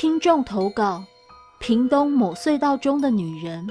[0.00, 1.02] 听众投稿：
[1.58, 3.66] 屏东某隧道中的女人。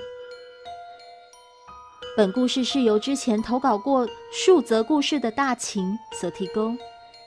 [2.18, 6.78] 本故事是由之前投稿过数则故事的大秦所提供，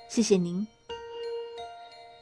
[0.07, 0.69] 谢谢您。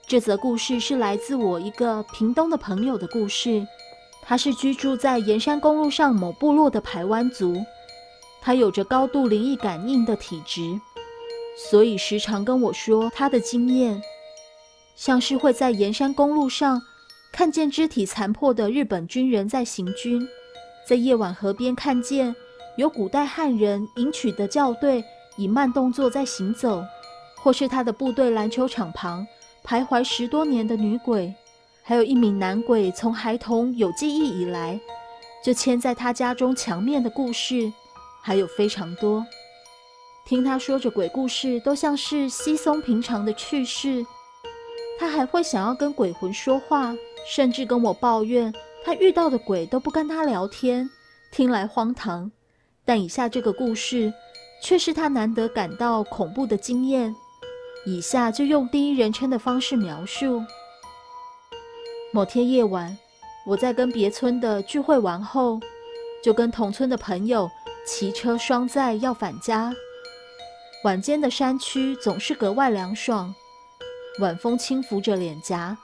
[0.06, 3.67] 这则故事是来自我一个屏东的朋友的故事。
[4.22, 7.56] 他是居住在盐山公路上某部落的排湾族，
[8.40, 10.81] 他有着高度灵异感应的体质，
[11.56, 14.01] 所以时常跟我说他的经验。
[14.99, 16.83] 像是会在盐山公路上
[17.30, 20.28] 看见肢体残破的日本军人在行军，
[20.84, 22.34] 在夜晚河边看见
[22.77, 25.04] 有古代汉人迎娶的校队
[25.37, 26.82] 以慢动作在行走，
[27.37, 29.24] 或是他的部队篮球场旁
[29.64, 31.32] 徘徊十多年的女鬼，
[31.84, 34.80] 还有一名男鬼从孩童有记忆以来
[35.45, 37.73] 就嵌在他家中墙面的故事，
[38.20, 39.24] 还有非常多。
[40.26, 44.04] 听他说着鬼故事，都像是稀松平常的趣事。
[44.98, 46.95] 他还会想要跟鬼魂说话，
[47.27, 48.52] 甚至跟我抱怨
[48.84, 50.90] 他遇到的鬼都不跟他聊天，
[51.30, 52.30] 听来荒唐。
[52.85, 54.13] 但以下这个故事
[54.63, 57.15] 却是他难得感到恐怖的经验。
[57.87, 60.43] 以下就用第一人称的方式描述：
[62.12, 62.99] 某天夜晚，
[63.46, 65.61] 我在跟别村的聚会完后，
[66.23, 67.49] 就跟同村的朋友
[67.87, 69.73] 骑车双载要返家。
[70.85, 73.35] 晚间的山区总是格外凉爽。
[74.21, 75.77] 晚风轻拂着脸颊，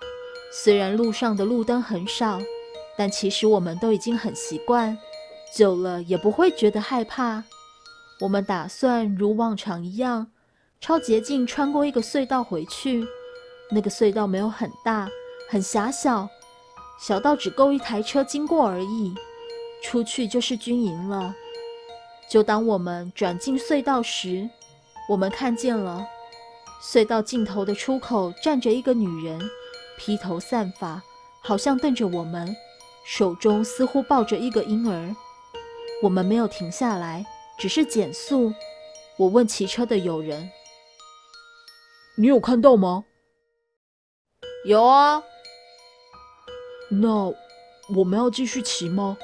[0.52, 2.40] 虽然路上的路灯很少，
[2.96, 4.96] 但其实我们都已经很习惯，
[5.54, 7.44] 久了也不会觉得害怕。
[8.20, 10.26] 我们打算如往常一样，
[10.80, 13.06] 抄捷径穿过一个隧道回去。
[13.70, 15.08] 那个隧道没有很大，
[15.48, 16.28] 很狭小，
[17.00, 19.14] 小到只够一台车经过而已。
[19.82, 21.34] 出去就是军营了。
[22.28, 24.48] 就当我们转进隧道时，
[25.08, 26.04] 我们看见了。
[26.84, 29.40] 隧道尽头的出口站着一个女人，
[29.96, 31.02] 披头散发，
[31.40, 32.54] 好像瞪着我们，
[33.06, 35.16] 手中似乎抱着一个婴儿。
[36.02, 37.24] 我们没有停下来，
[37.58, 38.52] 只是减速。
[39.16, 40.50] 我问骑车的友人
[42.18, 43.06] ：“你有看到吗
[44.66, 45.22] ？”“有啊。
[47.00, 47.32] ”“那
[47.96, 49.16] 我们要继续骑吗？”“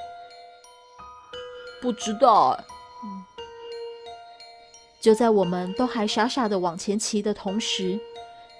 [1.83, 2.59] 不知道。”
[5.01, 7.99] 就在我们都还傻傻的往前骑的同时，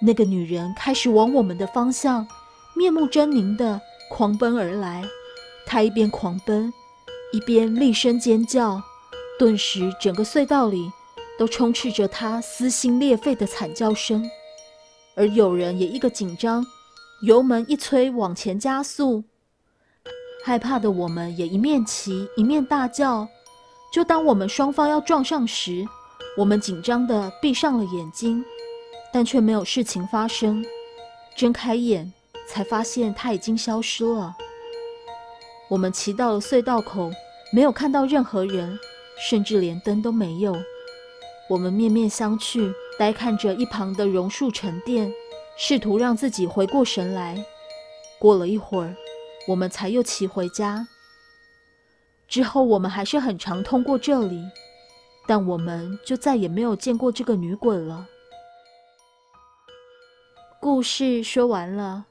[0.01, 2.27] 那个女人开始往我们的方向
[2.75, 3.79] 面目狰狞的
[4.09, 5.03] 狂奔而来。
[5.65, 6.73] 她一边狂奔，
[7.31, 8.81] 一边厉声尖叫，
[9.37, 10.91] 顿时整个隧道里
[11.37, 14.27] 都充斥着她撕心裂肺的惨叫声。
[15.15, 16.65] 而有人也一个紧张，
[17.21, 19.23] 油门一催往前加速。
[20.43, 23.27] 害怕的我们也一面骑一面大叫。
[23.93, 25.85] 就当我们双方要撞上时，
[26.37, 28.43] 我们紧张地闭上了眼睛，
[29.11, 30.63] 但却没有事情发生。
[31.35, 32.11] 睁开眼，
[32.47, 34.35] 才发现他已经消失了。
[35.69, 37.09] 我们骑到了隧道口，
[37.53, 38.77] 没有看到任何人，
[39.29, 40.55] 甚至连灯都没有。
[41.49, 45.11] 我们面面相觑，呆看着一旁的榕树沉淀，
[45.57, 47.45] 试图让自己回过神来。
[48.19, 48.95] 过了一会儿，
[49.47, 50.87] 我们才又骑回家。
[52.27, 54.41] 之后，我们还是很常通过这里。
[55.31, 58.05] 但我们就再也没有见过这个女鬼了。
[60.59, 62.05] 故事说完了。